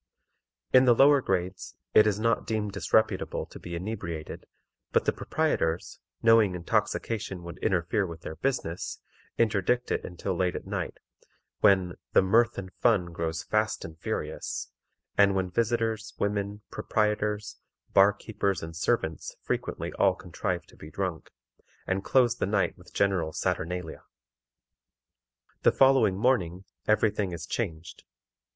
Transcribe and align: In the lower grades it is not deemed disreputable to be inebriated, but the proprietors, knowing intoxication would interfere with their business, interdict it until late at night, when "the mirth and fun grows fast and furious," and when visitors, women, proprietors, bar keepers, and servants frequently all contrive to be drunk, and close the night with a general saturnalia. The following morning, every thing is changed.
In 0.73 0.85
the 0.85 0.95
lower 0.95 1.21
grades 1.21 1.75
it 1.93 2.07
is 2.07 2.19
not 2.19 2.47
deemed 2.47 2.71
disreputable 2.71 3.45
to 3.45 3.59
be 3.59 3.75
inebriated, 3.75 4.47
but 4.91 5.05
the 5.05 5.13
proprietors, 5.13 5.99
knowing 6.23 6.55
intoxication 6.55 7.43
would 7.43 7.59
interfere 7.59 8.07
with 8.07 8.21
their 8.21 8.35
business, 8.35 8.97
interdict 9.37 9.91
it 9.91 10.03
until 10.03 10.35
late 10.35 10.55
at 10.55 10.65
night, 10.65 10.97
when 11.59 11.97
"the 12.13 12.23
mirth 12.23 12.57
and 12.57 12.73
fun 12.79 13.13
grows 13.13 13.43
fast 13.43 13.85
and 13.85 13.99
furious," 13.99 14.71
and 15.19 15.35
when 15.35 15.51
visitors, 15.51 16.15
women, 16.17 16.61
proprietors, 16.71 17.57
bar 17.93 18.11
keepers, 18.11 18.63
and 18.63 18.75
servants 18.75 19.35
frequently 19.43 19.93
all 19.99 20.15
contrive 20.15 20.65
to 20.65 20.75
be 20.75 20.89
drunk, 20.89 21.29
and 21.85 22.03
close 22.03 22.35
the 22.37 22.47
night 22.47 22.75
with 22.75 22.87
a 22.87 22.91
general 22.93 23.31
saturnalia. 23.33 24.01
The 25.61 25.71
following 25.71 26.17
morning, 26.17 26.63
every 26.87 27.11
thing 27.11 27.33
is 27.33 27.45
changed. 27.45 28.03